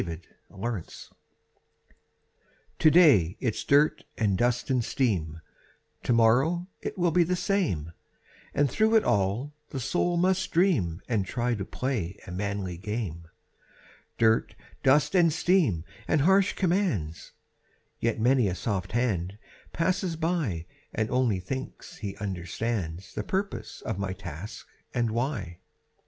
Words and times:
THE 0.01 0.19
WORKMAN'S 0.49 1.09
DREAM 1.09 1.95
To 2.79 2.89
day 2.89 3.37
it's 3.39 3.63
dirt 3.63 4.03
and 4.17 4.35
dust 4.35 4.71
and 4.71 4.83
steam, 4.83 5.41
To 6.01 6.11
morrow 6.11 6.67
it 6.81 6.97
will 6.97 7.11
be 7.11 7.21
the 7.23 7.35
same, 7.35 7.93
And 8.55 8.67
through 8.67 8.95
it 8.95 9.03
all 9.03 9.53
the 9.69 9.79
soul 9.79 10.17
must 10.17 10.49
dream 10.51 11.03
And 11.07 11.23
try 11.23 11.53
to 11.53 11.63
play 11.65 12.17
a 12.25 12.31
manly 12.31 12.79
game; 12.79 13.27
Dirt, 14.17 14.55
dust 14.81 15.13
and 15.13 15.31
steam 15.31 15.85
and 16.07 16.21
harsh 16.21 16.53
commands, 16.53 17.33
Yet 17.99 18.19
many 18.19 18.47
a 18.47 18.55
soft 18.55 18.93
hand 18.93 19.37
passes 19.71 20.15
by 20.15 20.65
And 20.95 21.11
only 21.11 21.39
thinks 21.39 21.97
he 21.97 22.17
understands 22.17 23.13
The 23.13 23.21
purpose 23.23 23.81
of 23.81 23.99
my 23.99 24.13
task 24.13 24.67
and 24.95 25.11
why. 25.11 25.59